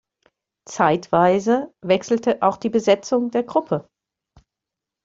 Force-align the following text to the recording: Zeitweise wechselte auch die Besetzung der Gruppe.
Zeitweise 0.65 1.75
wechselte 1.81 2.41
auch 2.41 2.57
die 2.57 2.71
Besetzung 2.71 3.29
der 3.29 3.43
Gruppe. 3.43 3.87